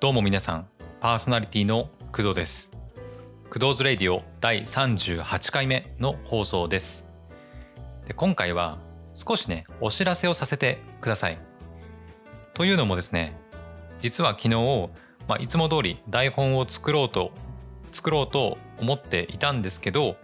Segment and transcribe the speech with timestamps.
[0.00, 0.66] どうも皆さん
[1.00, 2.72] パーソナリティの工藤です。
[3.50, 7.10] 工藤ズレディオ第38回目の放送です。
[8.08, 8.78] で今回は
[9.12, 11.38] 少しねお知らせをさせてください。
[12.54, 13.36] というのもですね
[13.98, 14.88] 実は昨日、
[15.28, 17.32] まあ、いつも通り台本を作ろうと
[17.92, 20.16] 作ろうと思っていたんですけど、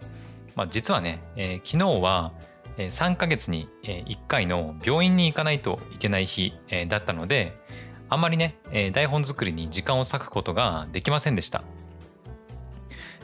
[0.55, 2.33] まあ、実はね、えー、昨日は
[2.79, 6.53] 3ヶ月に1回の病院に行かないといけない日
[6.87, 7.55] だったので
[8.09, 11.63] あんまりね、えー、台本作りに時間を割くことができませんでした。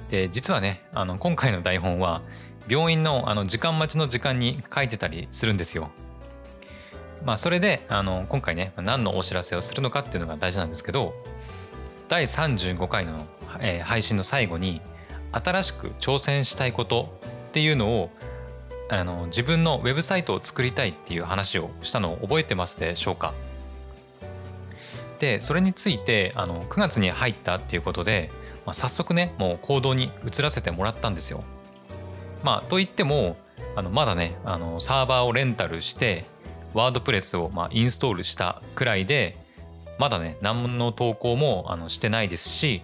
[0.09, 2.21] で実はねあの今回の台本は
[2.67, 5.89] 病院のあの時間待ちの時間に書いてたりするんですよ。
[7.25, 11.13] まあそれであの今回ね何のお知らせをするのかっていうのが大事なんですけど
[12.09, 13.25] 第35回の、
[13.61, 14.81] えー、配信の最後に
[15.31, 18.09] 新しく挑戦したいことっていうのを
[18.89, 23.33] あの自分のウェブサイトを作りたいっていう話をしたのを覚えてますでしょうか？
[25.19, 28.29] でそれについてあの9月に入ったっていうことで、
[28.65, 31.43] まあ、早速ねもう行動に移らせてもらったんですよ。
[32.43, 33.37] まあといっても
[33.75, 36.25] あのまだねあのサーバーをレンタルして
[36.73, 39.37] ワードプレスをまあインストールしたくらいで
[39.99, 42.81] まだね何の投稿もあのしてないですし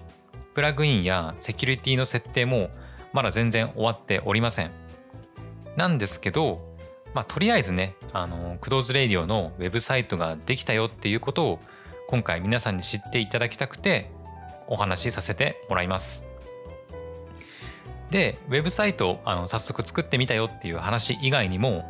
[0.53, 2.69] プラグインやセキュリティの設定も
[3.13, 4.71] まだ全然終わっておりません。
[5.75, 6.59] なんですけど、
[7.13, 11.59] まあ、とりあえずね、あの、クドーズレイディオのウェブサイトができたよっていうことを
[12.09, 14.09] 今回皆さんに知っていただきたくて
[14.65, 16.27] お話しさせてもらいます。
[18.09, 21.85] で、ウェブサイトをあの早速作ってみたよっていう話以外にも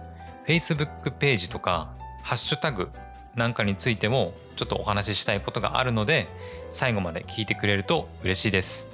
[0.46, 2.90] Facebook ページとかハッシュタグ
[3.36, 6.28] なんかについてもちょっとお話ししたいことがあるので
[6.70, 8.90] 最後まで聞いてくれると嬉しいです。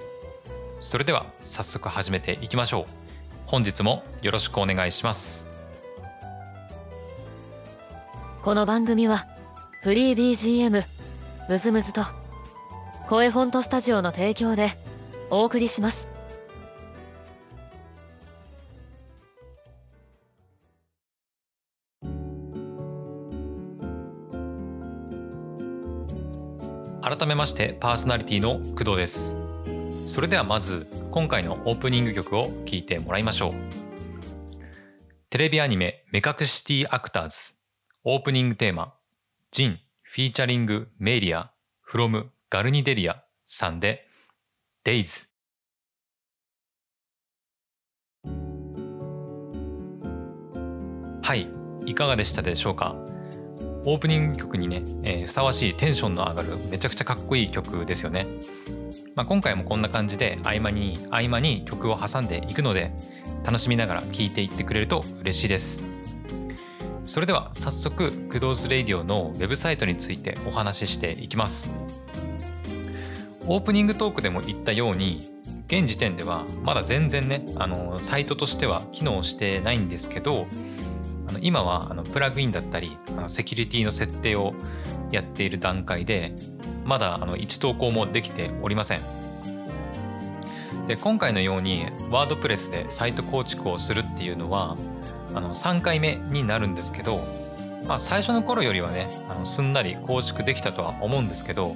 [0.80, 2.86] それでは早速始めていきましょう。
[3.48, 5.48] 本日もよろしくお願いします。
[8.44, 9.26] この番組は
[9.82, 10.32] フリー
[10.70, 10.95] BGM
[11.48, 12.02] ムズムズと
[13.08, 14.72] 声フォントスタジオの提供で
[15.30, 16.08] お送りします。
[27.04, 29.38] 改めましてパーソナリティの工藤です。
[30.06, 33.54] それではまず今回のオープニング曲を聴いてもらいましょう。
[35.30, 37.54] テレビアニメ目隠しティアクターズ
[38.04, 38.96] オープニングテーマ
[39.52, 39.85] ジン
[40.16, 41.52] フィーチャリングメイリア
[41.86, 44.08] from ガルニデリアさんで
[44.86, 45.28] Days.
[51.22, 51.50] はい
[51.86, 52.96] いかがでしたでしょうか？
[53.84, 58.26] オープニング曲にね、えー、ふさわしいテンションの上がるめちゃくちゃかっこいい曲ですよね、
[59.16, 62.94] まあ、今回もこんな感じで合間に合間に曲を挟んでいくので
[63.44, 65.95] 楽しみながら聴いていってくれると嬉しいです。
[67.06, 71.72] それでは早速クドーズレイディオのウェブサイトについてお話ししていきます。
[73.48, 75.32] オープニングトークでも言ったように
[75.68, 80.48] 現時点ではまだ全然ねあのサイトとしては機能してないんですけど
[81.28, 84.56] あの今はあのプラグインだったりあのセキュリティの設定を
[85.12, 86.36] やっている段階で
[86.86, 89.02] まだあの1投稿もできておりません。
[90.88, 94.76] で今回のようにワードプレスでサイト構築をするっていうのは
[95.36, 97.24] あの3回目になるんですけど、
[97.86, 101.76] まあ、最初の頃よりはねあのすんなり構築できたとは思うんですけど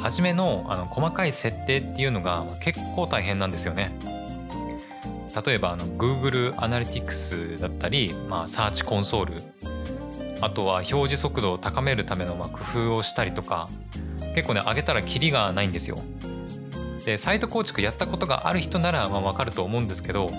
[0.00, 3.92] 初めのあの細かい設定っていうのが結構大変なんですよね。
[5.46, 9.42] 例えばあの Google アナリティクスだったり、まあ、サーチコンソール
[10.40, 13.68] あとは表示速度を高めるためのま工夫をしたりとか
[14.34, 16.00] 結構ね上げたらキリがないんですよ。
[17.04, 20.32] でサイト構築やったことがある人ならまあ分かると思うんですけど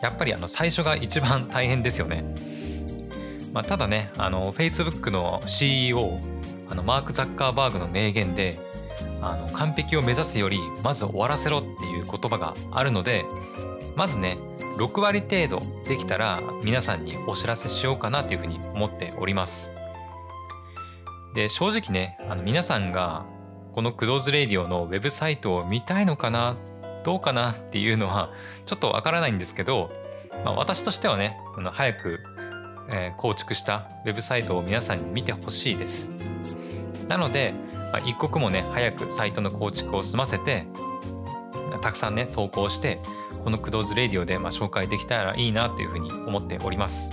[0.00, 2.24] やっぱりあの最初が一番大変ですよね。
[3.52, 6.20] まあ、ただねあの Facebook の CEO
[6.70, 8.58] あのマーク・ザッカーバーグの名言で
[9.22, 13.24] あの完璧を目指すよりまず終わらせろっていう言葉があるので
[13.96, 14.38] まずね
[14.76, 19.72] 6割程度できたら皆さんにお知らせしようかなというふうに思っております。
[21.34, 23.24] で正直ねあの皆さんが
[23.74, 26.56] このクドーズレイディオのウェブサイトを見たいのかな
[27.08, 28.30] どうかなっていうのは
[28.66, 29.90] ちょっとわからないんですけど、
[30.44, 32.20] まあ、私としてはねあの早く、
[32.90, 36.10] え、構築したウェブサイトを皆さんに見てほしいです。
[37.08, 37.54] なので、
[37.92, 40.66] まあ、一刻もね早くサイトの構築を済ませて
[41.80, 42.98] たくさんね投稿して
[43.42, 47.10] このクドーズレディオでまあ紹介できたらいいなというふうに思っております。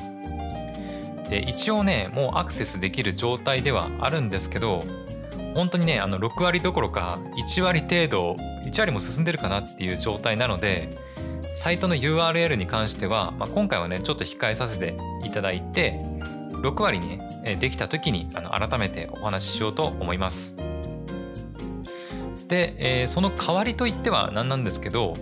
[1.29, 4.83] で一応ねもうアクセスできる状態ではあるんですけど
[5.53, 8.35] 本当にねあの6割どころか1割程度
[8.65, 10.97] 1割も進んでるかなっていう状態なので
[11.53, 15.99] サイトの URL に関しては、まあ、今回はねちょっと控えさせていただいて
[16.51, 20.57] 6割に、ね、できた時にあの改めてお話ししようと思います。
[22.47, 25.15] で、えー、その代わりといっては何なんですけど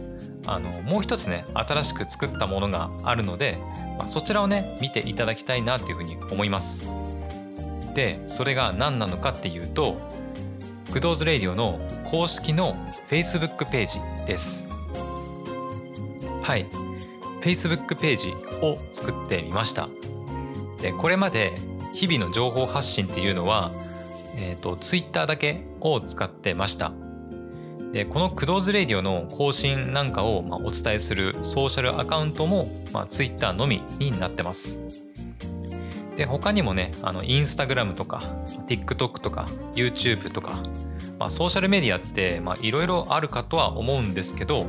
[0.46, 3.58] あのもう一つね新しく作ったものがあるので、
[3.98, 6.86] まあ、そちらをね見ていただきたいなというふうに思います
[7.94, 9.98] でそれが何なのかっていうと
[10.94, 12.76] グドーズレディオの公式の
[13.10, 14.68] Facebook ページです。
[16.44, 16.68] はい。
[17.42, 18.30] Facebook ページ
[18.62, 19.90] を作ってみました。
[20.84, 21.54] でこれまで
[21.94, 23.72] 日々の情報発信っていうのは、
[24.36, 26.92] えーと、Twitter だけを使ってました。
[27.92, 35.03] でこのクドーズレディオの更新なんかを、まあ、お伝えするソーシャルアカウントも、まあ、Twitter のみになってます。
[36.24, 38.24] で他にもねあのインスタグラムとか
[38.66, 40.64] TikTok とか YouTube とか、
[41.20, 44.64] まあ、ソーシャルメディアっていろいろあるかとは思うんですけど、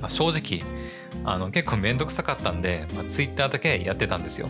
[0.00, 0.68] まあ、正直
[1.22, 4.48] あの結構めんどくさかったんで、まあ、Twitter だけやってたんですよ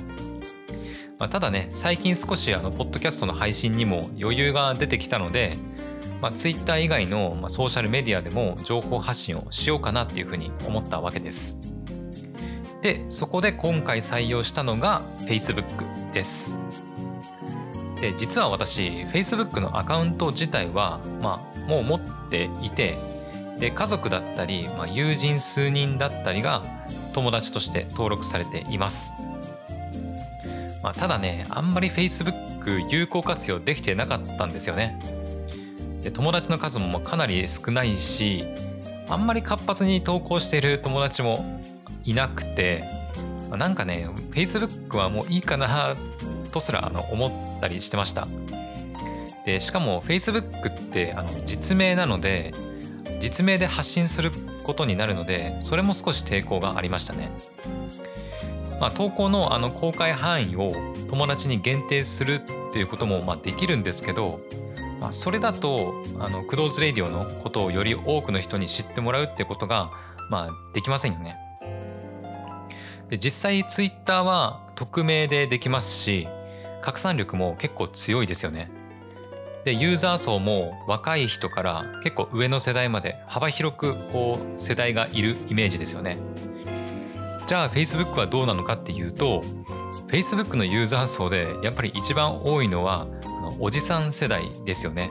[1.19, 5.53] まあ、ただね最近少しあのポッドキャストの配信にも余裕が出てきたので、
[6.23, 11.70] まあ、Twitter 以外の、ソーシャルメディアでも情報発信をしようかなっていうふうに思ったわけです。
[12.83, 16.57] でそこで今回採用したのが Facebook です。
[18.01, 22.01] で実は私 Facebook のアカウント自体は、まあ、もう持っ
[22.31, 22.97] ていて
[23.59, 26.63] で家族だったり、まあ、友人数人だったりが
[27.13, 29.13] 友達として登録されています。
[30.83, 34.99] まあ、ただねあんまり Facebook 有効活用できてなかったんですよね
[36.03, 38.47] で友達の数もかなり少ないし
[39.09, 41.61] あんまり活発に投稿している友達も
[42.05, 42.85] いなくて
[43.51, 45.97] なんかね Facebook はもういいかな
[46.53, 48.29] とすらあの思ったりしてました
[49.45, 52.55] でしかも Facebook ってあの実名なので
[53.21, 54.31] 実名で発信する
[54.63, 57.31] ことになるのでそれも少し抵抗がありましたね
[58.81, 60.75] まあ、投稿のあの公開範囲を
[61.09, 64.41] 友達に限定するっていうこともまあできるんですけど、
[65.01, 69.91] まあ、それだとあのクドーズレディオのことをより多くの人に知ってもらうってことが
[70.31, 71.37] まあできませんよね。
[73.11, 76.29] で実際ツイッターは匿名でできますし
[76.81, 78.71] 拡散力も結構強いですよね。
[79.65, 86.17] でユーザー層も若い人から結構上の世代まで幅広くこう世代がいるイメージですよね。
[87.47, 89.43] じゃあ Facebook はどうなのかっていうと
[90.09, 93.07] Facebook のユーザー層でやっぱり一番多いのは
[93.59, 95.11] おじさん世代ですよね。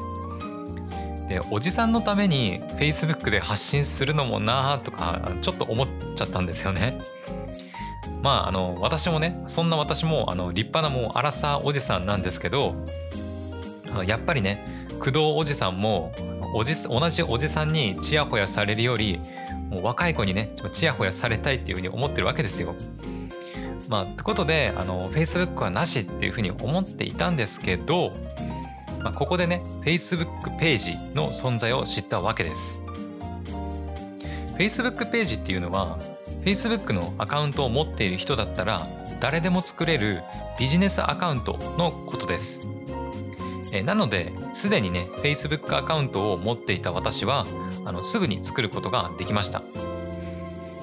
[1.27, 6.99] でおじさんのために Facebook で発信するのもなあとかちょっと思っちゃったんですよね。
[8.21, 12.75] まああの私もねそんな私もあの立派なもうアラサーおじさんなんですけど
[14.05, 14.65] やっぱりね
[14.99, 16.13] 工藤おじさんも
[16.53, 19.19] おじ同じおじさんにちやほやされるより
[19.69, 22.75] もう若い子にねちやほやされたいっていうふうに思ってるわけですよ。
[23.87, 28.11] まあってことであの Facebook はなしっていうふうに思っていたんですけど、
[29.01, 32.81] まあ、ここでね Facebook ページの存在を知ったわけです。
[34.57, 35.97] Facebook ページっていうのは
[36.49, 38.87] Facebook のアカウントを持っている人だったら
[39.19, 40.23] 誰でも作れる
[40.57, 42.63] ビジネスアカウントのことです。
[43.71, 47.45] えなのですでにね Facebook アカウントを持っていた私は
[47.85, 49.61] あのすぐに作ることができました。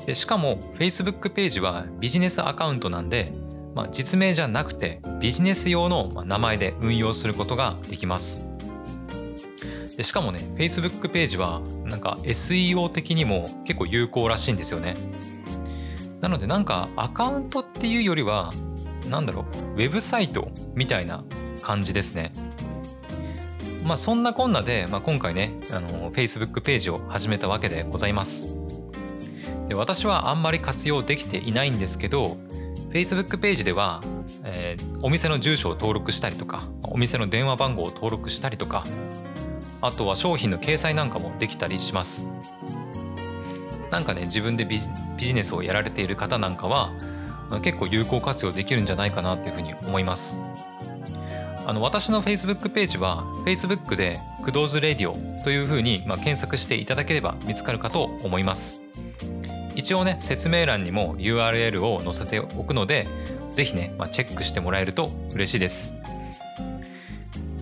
[0.07, 3.33] でしかも Facebook ページはビジネスアカウントなんで、
[3.75, 8.47] まあ、実名じゃなくてビジネス用の名前で運用することができます。
[9.97, 14.95] でしかもね Facebook ページはなんか SEO 的にも結構有効らしいんですよね。
[16.21, 18.53] なのでなんかアカウントっていうよりは
[19.09, 19.45] なんだろ
[19.75, 21.25] うウェブサイトみたいな
[21.63, 22.33] 感じですね。
[23.85, 28.49] まあそんなこんなで、まあ、今回ねあの Facebook ページを始めたわけでございます。
[29.69, 32.37] で私はあんまり活用できていないんですけど
[32.91, 34.03] Facebook ページでは、
[34.45, 38.85] えー、お店の住所を登録したりとかお店の電話番号を登録したりとか
[39.81, 42.29] あとは商品の掲載なんかもできたりします。
[43.97, 46.93] なんかね自分でビジネスをやられている方なんかは
[47.63, 50.39] 結構有効活用できるんじゃないかなというふうに思います。
[51.65, 58.83] あの私の Facebook ページは Facebook で「クドーズレディオ」というふうに、まあ、検索していただければ見つかるかと思います。
[59.75, 63.09] 一応ね説明欄にも URL を載せておくので
[63.55, 65.95] 是非ね、まあ、チェックしてもらえると嬉しいです。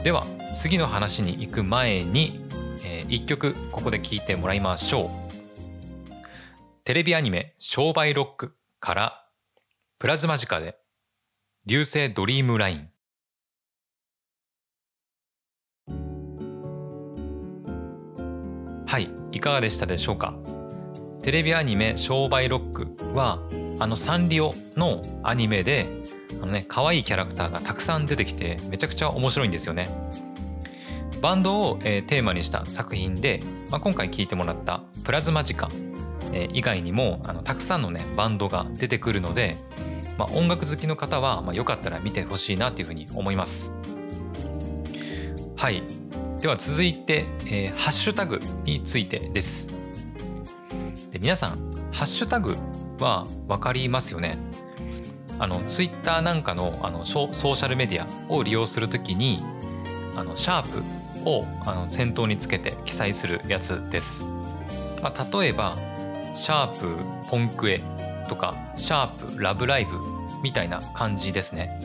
[0.02, 2.40] では次の話に行く前に、
[2.84, 5.23] えー、1曲ここで聴いてもらいましょう。
[6.84, 9.24] テレビアニメ「商売ロック」から
[9.98, 10.76] プラズマジカで
[11.64, 12.90] 「流星ドリームライン」
[18.86, 20.34] はいいかがでしたでしょうか？
[21.22, 22.86] テレビアニメ「商売ロック」
[23.16, 23.38] は
[23.78, 25.86] あのサンリオのアニメで
[26.32, 29.88] あのね可愛いキャラクターがたくさん出てきてめちゃくちゃ面白いんですよね。
[31.22, 35.70] バンドを、えー、テーマにした作品で、まあ、今回聴いてもらった「プラズマ時間」
[36.34, 39.56] え、以外にもあのたくさんのねバンドが出てくるので、
[40.18, 43.72] まあ、音楽好きの方は、まあ、よかったら見てほしいなというふうに思います。
[45.56, 45.82] はい
[46.40, 49.68] では続いて、えー、ハッシュタグについてです。
[51.10, 52.58] で皆さんハッシュタグ
[52.98, 54.36] は分かりますよね？
[55.38, 59.42] あのツイッターなんかのあのソーシャルメディアを利用するときに
[60.16, 60.82] あのシャープ
[61.28, 64.26] をあの先頭につけて記載するやつです。
[65.02, 65.76] まあ、例えば
[66.34, 66.96] シャープ
[67.30, 67.80] ポンクエ
[68.28, 69.98] とかシャープラブライブ
[70.42, 71.80] みたいな感じですね。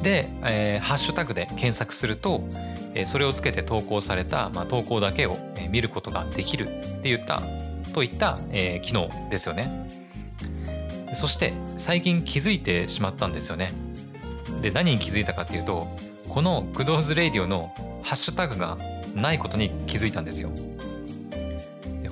[0.00, 2.42] で、えー、ハッシュタグで検索すると、
[2.94, 5.38] えー、それをつけて投稿された、まあ、投稿だけを
[5.70, 7.42] 見ることができるっていった
[7.94, 9.88] といった、えー、機能ですよね。
[11.14, 13.72] そして最近気づいてしまったんですよね。
[14.62, 15.86] で何に気づいたかっていうと
[16.28, 18.78] この「クドーズレディオ」のハッシュタグが
[19.14, 20.50] ないことに気づいたんですよ。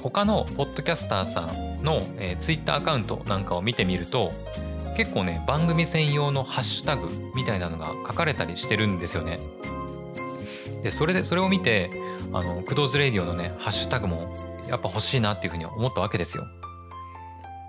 [0.02, 4.32] 他のポッドキャスターさんの、えー、ツイッターアカウントなんかを見てみると
[4.96, 9.38] 結構ね番組専用のハッシュタグみたいなのが書かれたりしてるんですよね。
[10.82, 11.90] でそれでそれを見て
[12.32, 16.44] あのクドーズレディオのねハッシュタグもやっぱ欲しいなっていうふうに思ったわけですよ。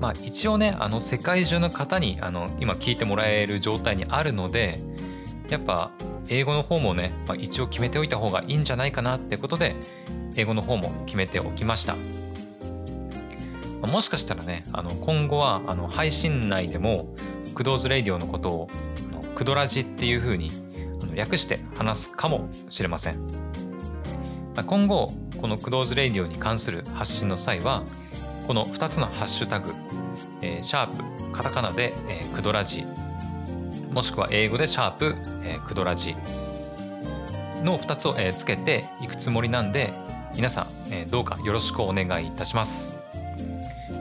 [0.00, 4.80] まあ一応ねあの世界中の方にあの今聞いてもらえる状態にあるので
[5.50, 5.90] やっぱ
[6.28, 9.76] 英語の方もね、まあ、一応決めておいた方がいいんじゃないかなってことで
[10.40, 11.96] 英語の方も決めておきました。
[13.82, 17.14] もしかしたらねあの今後はあの配信内でも
[17.54, 18.70] クドーズレイディオのことを
[19.34, 20.52] クドラジっていう風に
[21.14, 23.18] 略して話すかもしれません。
[24.66, 27.84] 今後このクドーズレディオに関する発信の際は
[28.46, 29.72] この2つのハッシュタグ、
[30.42, 32.84] えー、シャープカタカナで、えー、クドラジ
[33.90, 36.14] もしくは英語でシャープ、えー、クドラジ
[37.62, 39.94] の2つを、えー、つけていくつもりなんで
[40.34, 42.92] 皆さん、えー、どうかよろしくお願いいたします。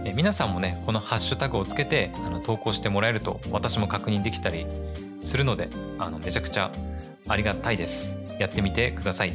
[0.06, 4.66] えー、皆さんもねこのハッシュタグをつけてあの投稿してもらえると私も確認できたり
[5.22, 6.72] するのであのめちゃくちゃ
[7.28, 8.18] ありがたいです。
[8.40, 9.34] やってみてください。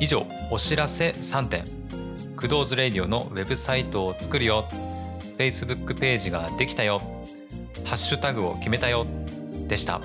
[0.00, 1.64] 以上お知らせ3点
[2.36, 4.68] クドーズレディオのウェブサイトを作るよ
[5.38, 7.00] Facebook ページができたよ
[7.84, 9.06] ハッシュタグを決めたよ
[9.66, 10.00] でした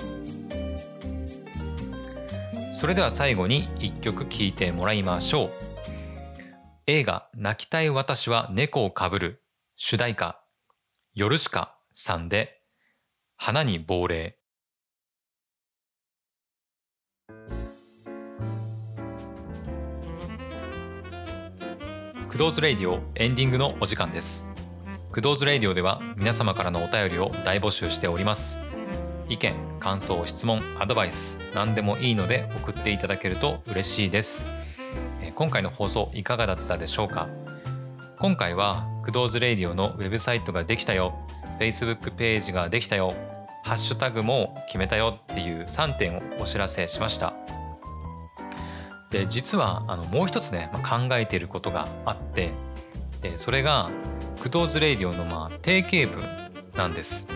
[2.72, 5.50] それでは最後に一曲聴いてもらいましょう。
[6.86, 9.42] 映画泣きたい私は猫をかぶる
[9.76, 10.40] 主題歌
[11.12, 12.62] ヨルシカさんで
[13.36, 14.36] 花に亡霊。
[22.28, 24.46] クドーズレイディオエンディングのお時間です。
[25.10, 28.69] クドーズレイディオでは皆様からのお便りを大募集しております。
[29.30, 34.44] 意見感想質問アドバイス何でもいいので送っていただけると嬉しいです。
[35.36, 37.28] 今回の放送いかがだったでしょうか？
[38.18, 41.14] 今回はクドーズレイディオのウェブサイトができたよ。
[41.60, 43.14] Facebook ページができたよ。
[43.62, 47.32] ハッシュタグも決めたよっていう3点をお知らせしました。
[49.10, 52.50] で実はあのもう一つね、まあ、考えていることがあって
[53.22, 53.90] でそれが
[54.40, 56.24] クドーズレイディオのまあ定型文
[56.74, 57.26] なんです。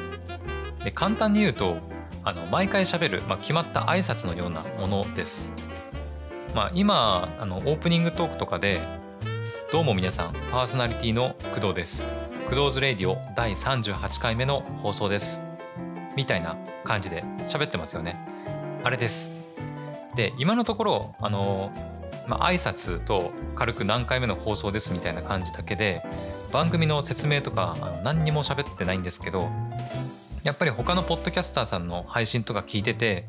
[0.85, 1.79] で簡単に言うと
[2.23, 5.53] あの毎回しゃべる、まあ、決まった挨拶のようなものです。
[6.55, 8.81] まあ、今あのオープニングトークとかで
[9.73, 12.07] 「どうも皆さんパーソナリティの工藤です」
[12.49, 15.43] 「工藤ズレディオ第38回目の放送です」
[16.17, 18.17] みたいな感じで喋ってますよね。
[18.85, 19.31] あれです。
[20.15, 21.73] で今のところあの
[22.29, 26.03] まあ挨拶と軽く何回目の放送ですみたいな感じだけで
[26.53, 29.49] 番組の説明とかあの何にも喋ってないんですけど
[30.45, 33.25] やっぱり他のポッドキャスターさんの配信とか聞いてて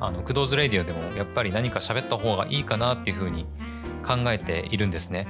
[0.00, 3.46] あのクドーズレディオでもやっぱり何か喋った方がいいかなっていうふうに
[4.04, 5.28] 考えているんですね。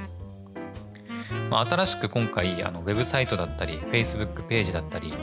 [1.51, 5.13] まあ、新しく今回あのウェブサイトだったり Facebook ページだったり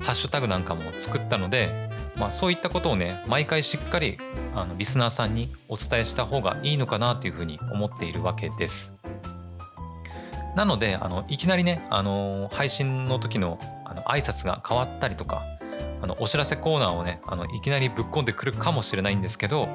[0.00, 4.18] ハッシュタグなんかも作ったので、まあ、そういったことをね毎回しっかり
[4.54, 8.96] あのリスナーさんにお伝えした方がいいのかなというふうに思っているわけです。
[10.56, 13.58] なのであのいきなりね、あの配信の時の
[13.94, 15.42] あの挨拶が変わったりとか
[16.02, 19.68] あのお知らせコーナーをねあのいきなりぶっ込んでくるかもしれないんですけど、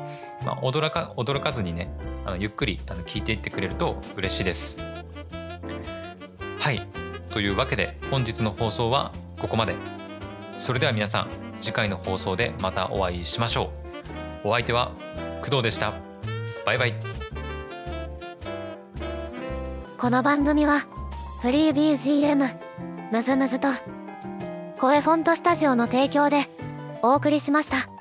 [0.45, 1.89] まあ、驚か驚かずにね
[2.25, 4.79] あのゆっくりあの聞いていってくれると嬉しいです。
[6.59, 6.81] はい
[7.29, 9.75] というわけで本日の放送はここまで。
[10.57, 11.29] それでは皆さん
[11.61, 13.71] 次回の放送でまたお会いしましょ
[14.43, 14.49] う。
[14.49, 14.91] お相手は
[15.41, 15.93] 工藤でした。
[16.65, 16.93] バイバイ。
[19.97, 20.85] この番組は
[21.41, 22.55] フリー BGM
[23.11, 23.69] むずむずと
[24.79, 26.45] 声フォントスタジオの提供で
[27.01, 27.98] お送りしました。